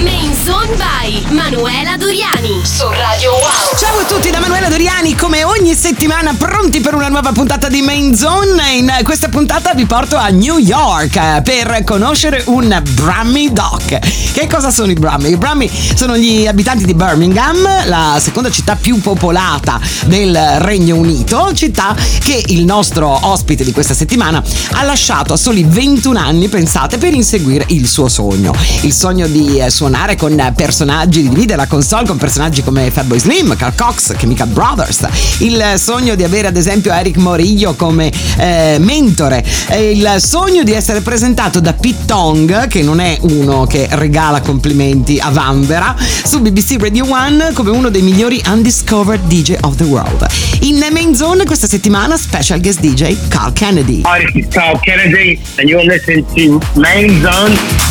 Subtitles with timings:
[0.00, 3.78] Main Zone by Manuela Doriani su Radio Wow.
[3.78, 7.82] Ciao a tutti da Manuela Doriani, come ogni settimana pronti per una nuova puntata di
[7.82, 8.72] Main Zone.
[8.72, 13.98] In questa puntata vi porto a New York per conoscere un Brummy Doc.
[14.32, 15.32] Che cosa sono i Brummy?
[15.32, 21.52] I Brummy sono gli abitanti di Birmingham, la seconda città più popolata del Regno Unito,
[21.54, 26.96] città che il nostro ospite di questa settimana ha lasciato a soli 21 anni, pensate,
[26.98, 28.54] per inseguire il suo sogno.
[28.82, 33.18] Il sogno di eh, suonare con personaggi, di dividere la console con personaggi come Fatboy
[33.18, 38.76] Slim, Carl Cox, Chemical Brothers, il sogno di avere ad esempio Eric Morillo come eh,
[38.78, 39.44] mentore,
[39.76, 45.18] il sogno di essere presentato da Pete Tong, che non è uno che regala complimenti
[45.18, 50.24] a Vanvera, su BBC Radio 1 come uno dei migliori undiscovered DJ of the world.
[50.60, 54.02] In Main Zone questa settimana special guest DJ Carl Kennedy.
[54.04, 57.90] Hi, this is Carl Kennedy, and you're listening to Main Zone.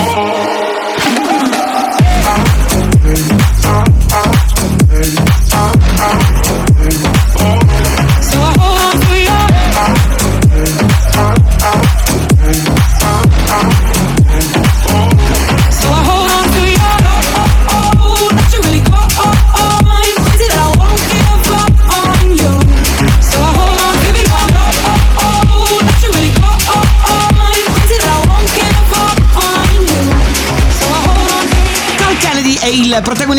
[0.00, 0.39] Bye.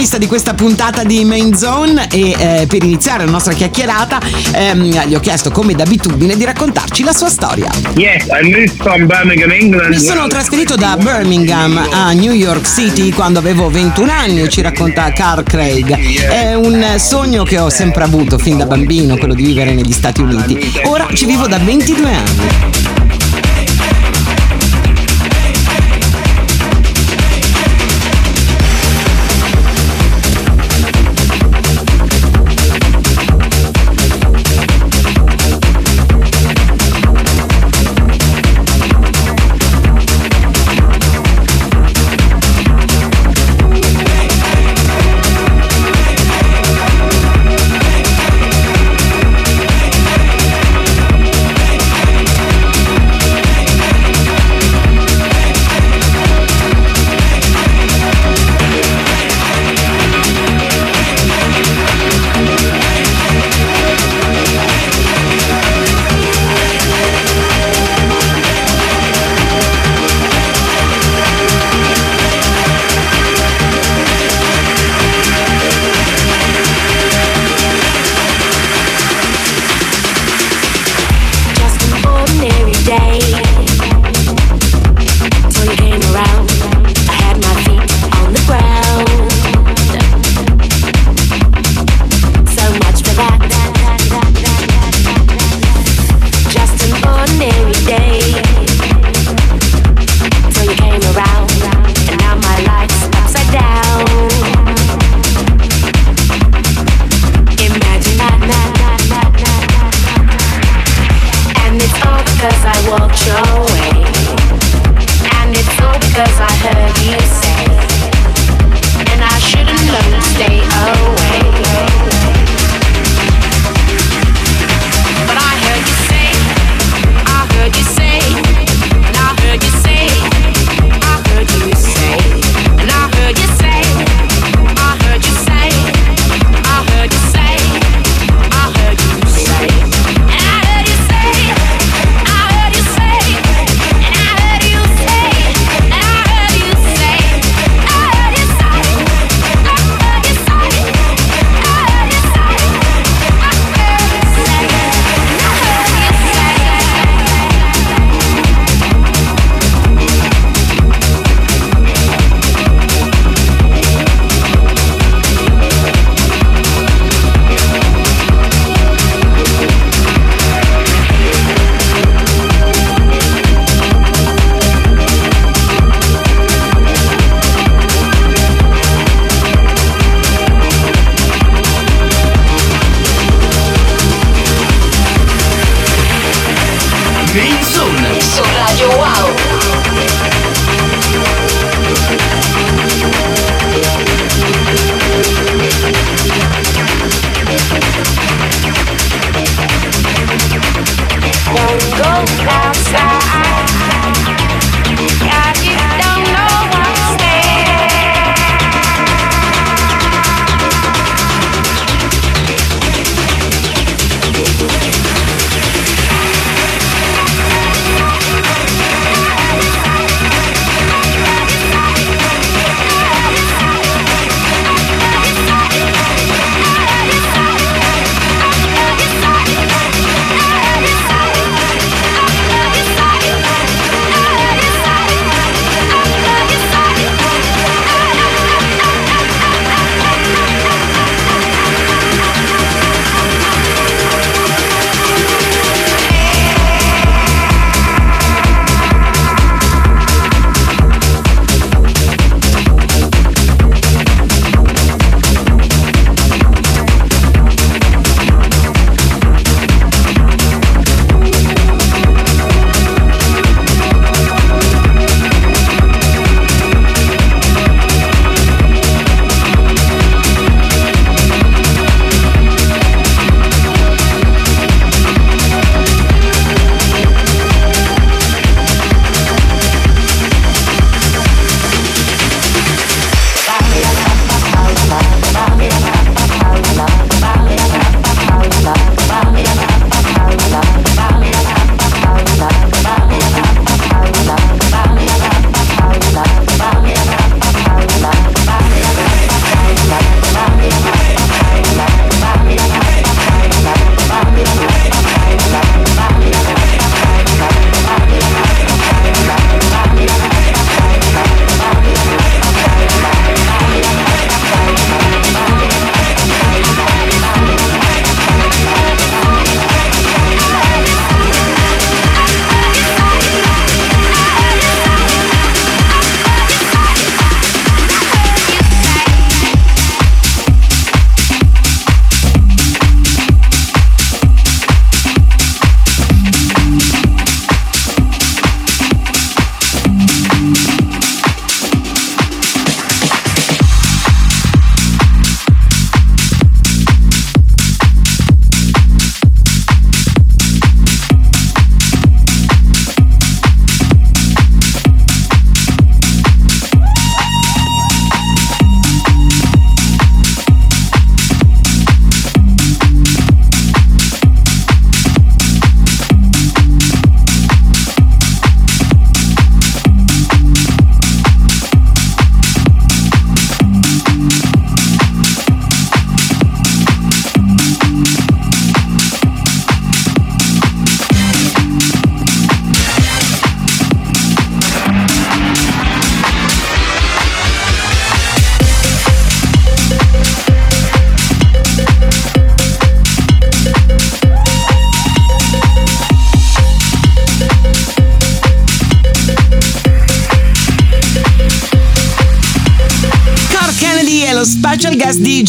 [0.02, 4.20] Protagonista di questa puntata di Main Zone e eh, per iniziare la nostra chiacchierata
[4.54, 7.70] ehm, gli ho chiesto come d'abitudine di raccontarci la sua storia.
[7.94, 8.26] Yes,
[9.06, 9.94] Birmingham, England.
[9.94, 15.12] Mi sono trasferito da Birmingham a New York City quando avevo 21 anni, ci racconta
[15.12, 15.96] Carl Craig.
[16.28, 20.22] È un sogno che ho sempre avuto fin da bambino, quello di vivere negli Stati
[20.22, 20.82] Uniti.
[20.86, 22.91] Ora ci vivo da 22 anni.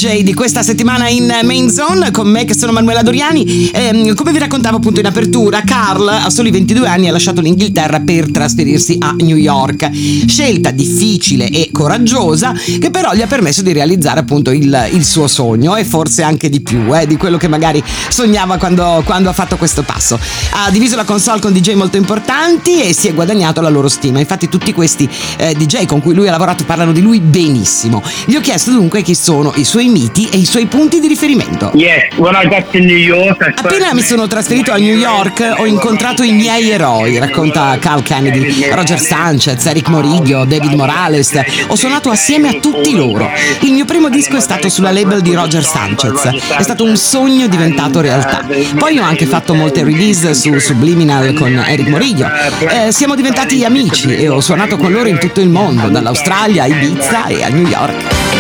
[0.02, 3.70] Di questa settimana in Main Zone con me che sono Manuela Doriani.
[3.72, 8.00] Ehm, come vi raccontavo appunto in apertura, Carl a soli 22 anni ha lasciato l'Inghilterra
[8.00, 9.90] per trasferirsi a New York.
[10.26, 15.28] Scelta difficile e coraggiosa che però gli ha permesso di realizzare appunto il, il suo
[15.28, 19.32] sogno e forse anche di più eh, di quello che magari sognava quando, quando ha
[19.32, 20.18] fatto questo passo.
[20.50, 24.18] Ha diviso la console con DJ molto importanti e si è guadagnato la loro stima.
[24.18, 28.02] Infatti tutti questi eh, DJ con cui lui ha lavorato parlano di lui benissimo.
[28.26, 31.70] Gli ho chiesto dunque chi sono i suoi miti e i suoi punti di riferimento.
[31.74, 35.52] Yes, when I got to New York, I Appena mi sono trasferito a New York
[35.57, 41.38] ho incontrato i miei eroi, racconta Carl Kennedy, Roger Sanchez, Eric Morillo, David Morales.
[41.68, 43.31] Ho suonato assieme a tutti loro.
[43.61, 46.24] Il mio primo disco è stato sulla label di Roger Sanchez.
[46.57, 48.46] È stato un sogno diventato realtà.
[48.76, 52.28] Poi ho anche fatto molte release su Subliminal con Eric Morillo.
[52.59, 56.66] Eh, siamo diventati amici e ho suonato con loro in tutto il mondo, dall'Australia a
[56.66, 58.31] Ibiza e a New York.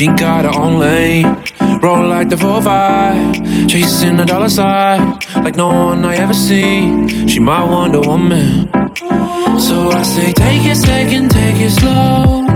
[0.00, 1.26] She got her own lane,
[1.82, 7.28] roll like the 4-5, chasing the dollar sign like no one I ever seen.
[7.28, 8.70] She my Wonder Woman,
[9.60, 12.46] so I say take it second, take it slow.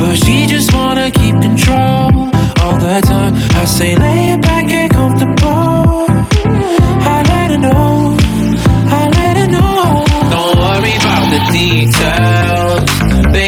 [0.00, 2.26] But she just wanna keep control
[2.60, 3.34] all the time.
[3.62, 4.59] I say lay it back,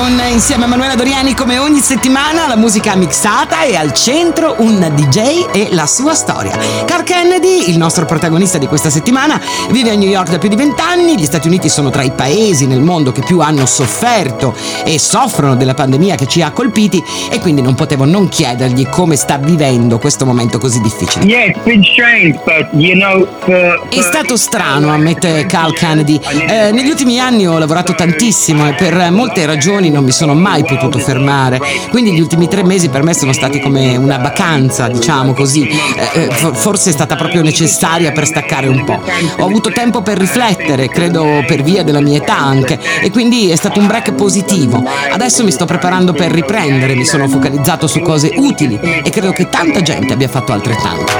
[0.00, 4.78] Zone insieme a Manuela Doriani come ogni settimana la musica mixata e al centro un
[4.94, 6.56] DJ e la sua storia.
[6.86, 9.38] Carl Kennedy, il nostro protagonista di questa settimana,
[9.70, 12.66] vive a New York da più di vent'anni, gli Stati Uniti sono tra i paesi
[12.66, 17.38] nel mondo che più hanno sofferto e soffrono della pandemia che ci ha colpiti e
[17.38, 21.26] quindi non potevo non chiedergli come sta vivendo questo momento così difficile.
[21.26, 26.18] Yeah, it's been strange, but you know, for, È stato strano, ammette Carl Kennedy.
[26.48, 30.64] Eh, negli ultimi anni ho lavorato tantissimo e per molte ragioni non mi sono mai
[30.64, 31.60] potuto fermare.
[31.90, 35.68] Quindi gli ultimi tre mesi per me sono stati come una vacanza, diciamo così.
[35.68, 39.00] Eh, eh, for- forse è stata proprio necessaria per staccare un po'.
[39.38, 43.56] Ho avuto tempo per riflettere, credo per via della mia età anche, e quindi è
[43.56, 44.82] stato un break positivo.
[45.12, 49.48] Adesso mi sto preparando per riprendere, mi sono focalizzato su cose utili e credo che
[49.48, 51.12] tanta gente abbia fatto altrettanto.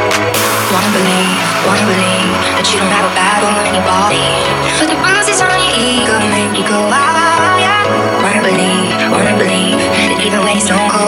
[0.70, 4.22] Wanna believe, wanna believe that you don't have a on anybody.
[4.78, 7.09] But the bruises on your ego make you go ah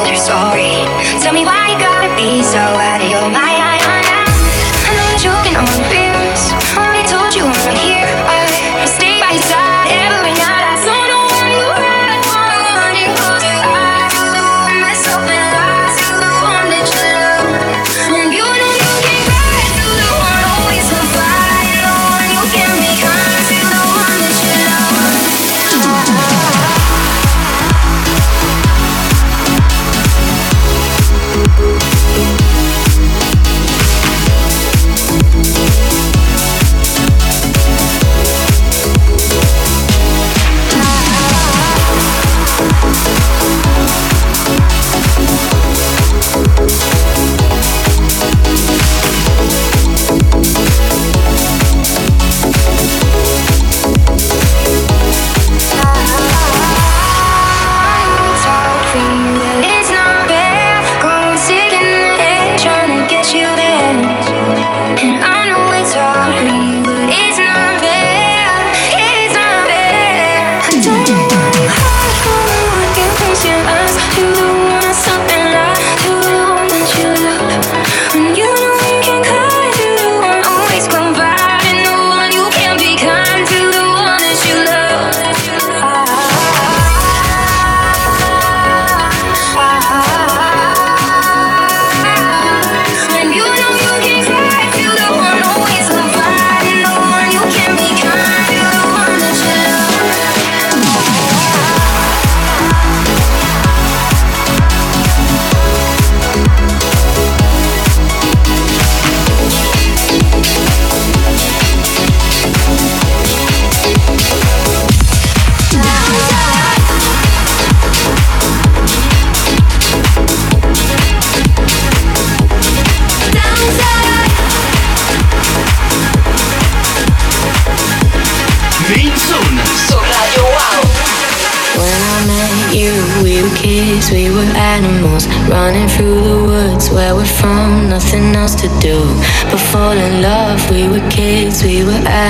[0.07, 0.73] you're sorry.
[1.23, 3.52] Tell me why you gotta be so out of your mind.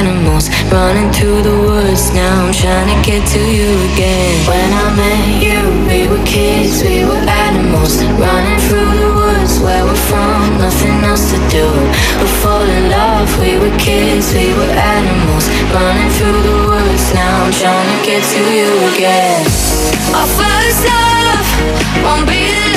[0.02, 2.12] Animals, running through the woods.
[2.12, 4.34] Now I'm trying to get to you again.
[4.50, 9.84] When I met you, we were kids, we were animals, running through the woods where
[9.84, 11.66] we're from, nothing else to do
[12.18, 13.28] but fall in love.
[13.38, 17.04] We were kids, we were animals, running through the woods.
[17.14, 19.46] Now I'm trying to get to you again.
[20.18, 21.46] Our first love
[22.02, 22.71] won't be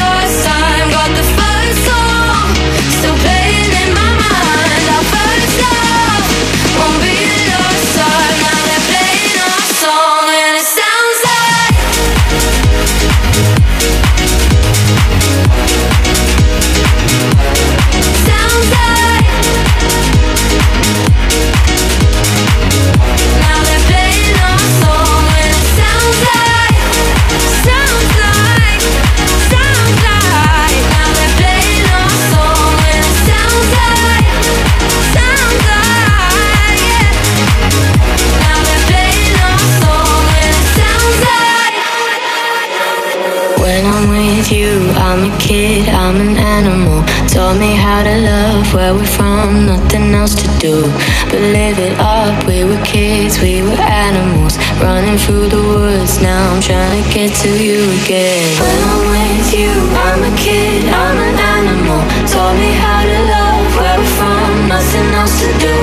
[48.86, 50.82] where we're from, nothing else to do
[51.30, 52.46] but live it up.
[52.46, 56.22] We were kids, we were animals, running through the woods.
[56.22, 58.46] Now I'm trying to get to you again.
[58.62, 59.74] When I'm with you,
[60.06, 62.02] I'm a kid, I'm an animal.
[62.30, 65.76] Taught me how to love where we're from, nothing else to do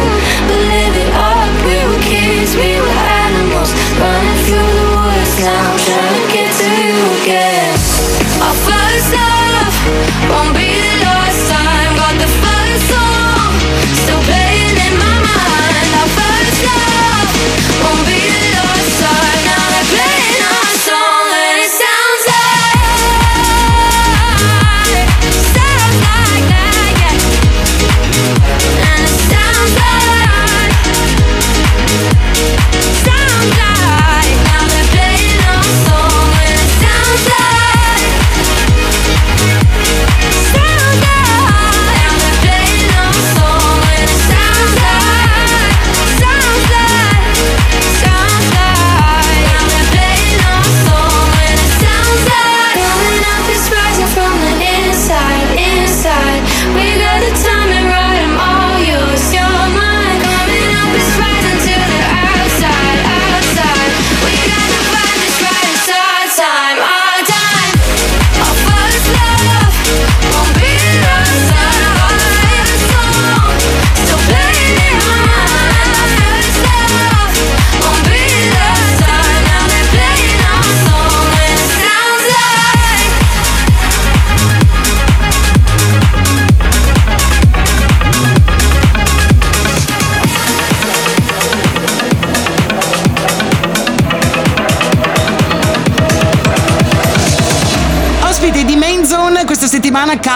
[0.47, 0.82] but live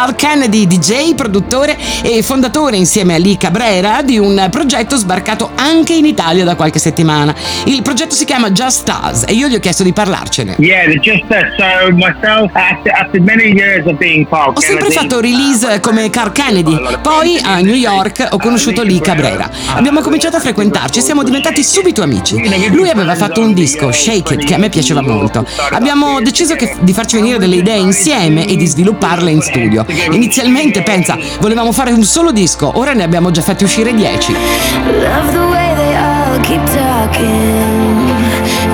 [0.07, 5.94] Carl Kennedy, DJ, produttore e fondatore insieme a Lee Cabrera di un progetto sbarcato anche
[5.94, 7.34] in Italia da qualche settimana.
[7.64, 10.54] Il progetto si chiama Just Us e io gli ho chiesto di parlarcene.
[10.61, 15.18] Yeah, just uh, so myself after, after many years of being Carl Ho sempre fatto
[15.20, 19.50] release come Carl Kennedy, poi a New York ho conosciuto Lee Cabrera.
[19.74, 22.40] Abbiamo cominciato a frequentarci e siamo diventati subito amici.
[22.70, 25.44] Lui aveva fatto un disco, Shake It, che a me piaceva molto.
[25.72, 29.84] Abbiamo deciso che- di farci venire delle idee insieme e di svilupparle in studio.
[30.11, 34.32] Inizialmente, pensa, volevamo fare un solo disco, ora ne abbiamo già fatti uscire dieci.
[34.32, 38.11] Love the way they all keep talking.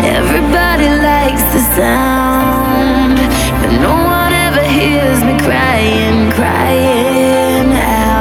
[0.04, 3.18] Everybody likes the sound,
[3.60, 8.12] but no one ever hears me crying, crying out.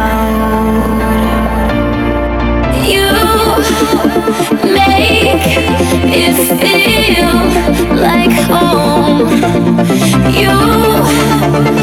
[2.86, 3.10] You
[4.64, 5.44] make
[6.14, 7.34] it feel
[7.96, 9.30] like home.
[10.34, 11.81] You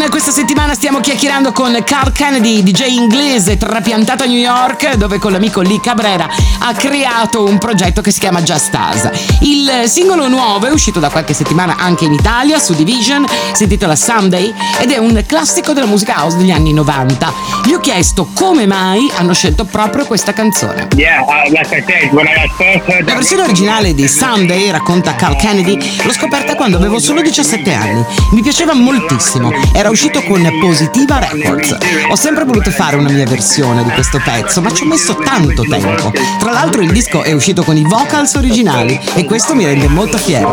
[0.00, 5.18] Zone questa settimana stiamo chiacchierando con Carl Kennedy, DJ inglese trapiantato a New York, dove
[5.18, 6.26] con l'amico Lee Cabrera
[6.60, 9.10] ha creato un progetto che si chiama Just Us.
[9.40, 13.94] Il singolo nuovo è uscito da qualche settimana anche in Italia su Division, si intitola
[13.94, 17.32] Someday ed è un classico della musica house degli anni 90.
[17.66, 20.88] Gli ho chiesto come mai hanno scelto proprio questa canzone.
[20.96, 21.84] Yeah, uh, like said,
[22.56, 27.72] first La versione originale di Someday, racconta Carl Kennedy, l'ho scoperta quando avevo solo 17
[27.74, 28.02] anni.
[28.32, 31.76] Mi piaceva moltissimo, era uscito con Positiva Records.
[32.08, 35.62] Ho sempre voluto fare una mia versione di questo pezzo, ma ci ho messo tanto
[35.62, 36.12] tempo.
[36.38, 40.16] Tra l'altro il disco è uscito con i vocals originali e questo mi rende molto
[40.16, 40.52] fiero.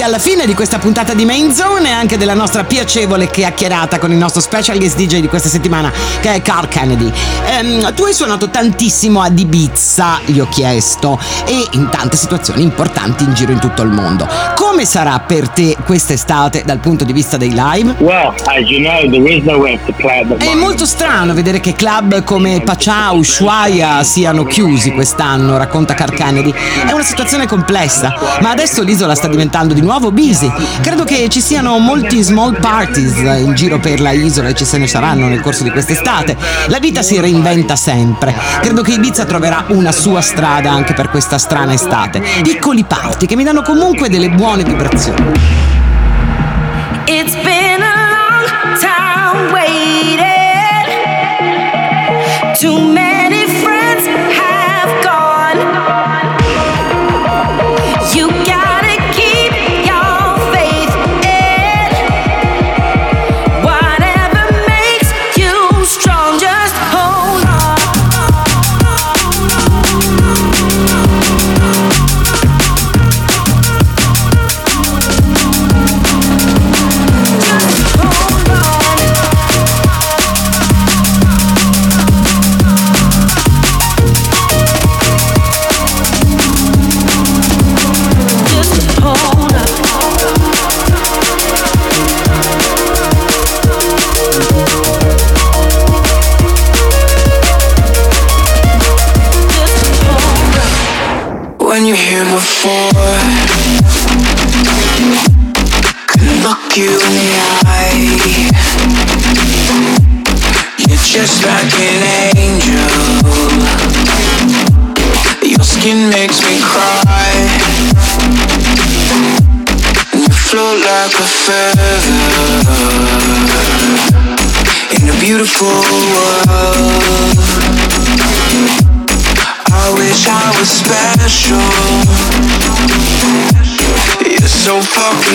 [0.00, 3.98] Quasi alla fine di questa puntata di Main Zone e anche della nostra piacevole chiacchierata
[3.98, 7.10] con il nostro special guest DJ di questa settimana che è Carl Kennedy.
[7.46, 13.24] Ehm, tu hai suonato tantissimo ad Ibiza, gli ho chiesto, e in tante situazioni importanti
[13.24, 14.26] in giro in tutto il mondo.
[14.54, 17.96] Come sarà per te quest'estate dal punto di vista dei live?
[17.98, 21.74] Well, as you know, there is nowhere to play the È molto strano vedere che
[21.74, 26.52] club come Pachá, Ushuaia siano chiusi quest'anno, racconta Carl Kennedy.
[26.86, 30.52] È una situazione complessa, ma adesso l'isola sta diventando di nuovo busy.
[30.80, 34.78] Credo che ci siano molti small parties in giro per la isola e ci se
[34.78, 36.36] ne saranno nel corso di quest'estate.
[36.68, 38.34] La vita si reinventa sempre.
[38.60, 42.22] Credo che Ibiza troverà una sua strada anche per questa strana estate.
[42.42, 45.32] Piccoli party che mi danno comunque delle buone vibrazioni.
[47.06, 50.28] It's been a long time waiting.
[52.60, 52.99] Too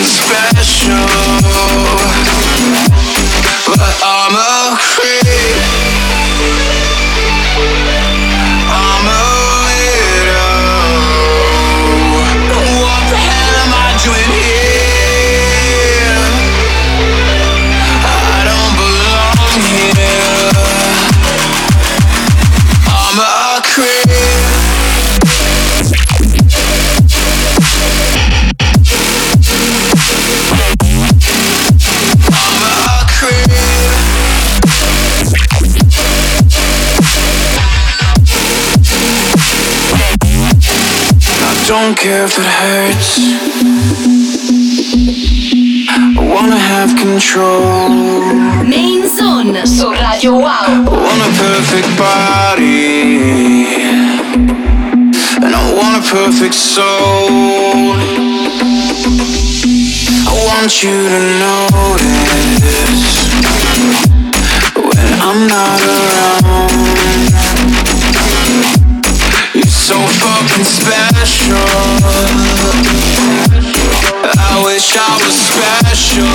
[0.02, 0.55] spend
[41.86, 43.18] don't care if it hurts.
[46.18, 48.64] I wanna have control.
[48.64, 50.66] Main Zone so Radio Wow.
[50.66, 52.86] I want a perfect body.
[55.44, 57.94] And I want a perfect soul.
[60.26, 63.06] I want you to notice
[64.74, 66.95] when I'm not around
[69.86, 71.54] so fucking special.
[74.24, 76.26] I wish I was special.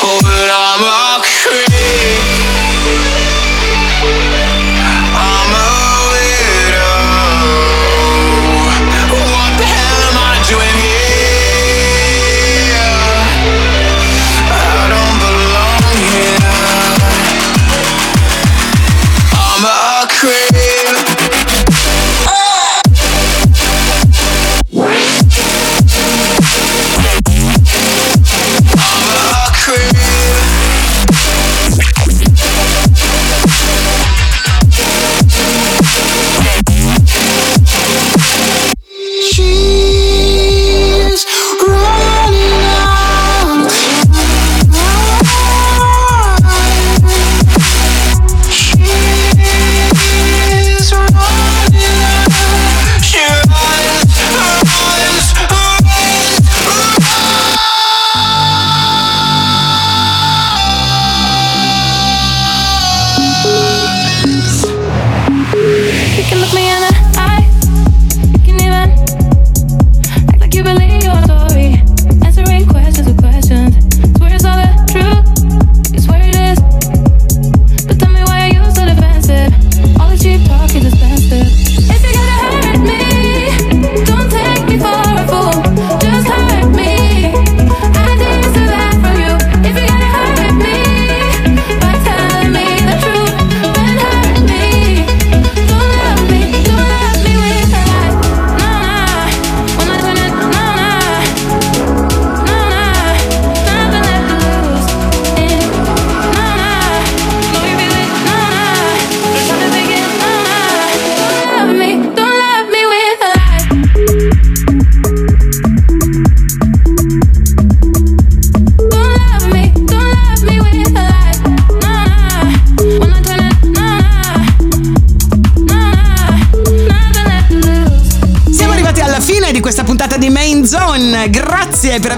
[0.00, 2.31] Oh, but I'm a creep.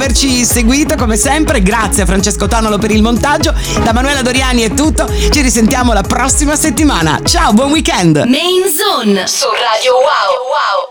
[0.04, 1.62] averci seguito come sempre.
[1.62, 3.54] Grazie a Francesco Tonolo per il montaggio.
[3.82, 5.08] Da Manuela Doriani è tutto.
[5.08, 7.20] Ci risentiamo la prossima settimana.
[7.24, 8.16] Ciao, buon weekend.
[8.26, 10.02] Main Zone su Radio Wow.
[10.02, 10.83] wow.